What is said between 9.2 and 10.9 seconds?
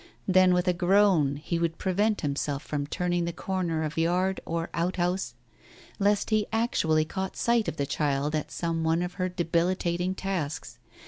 her debilitating tasks.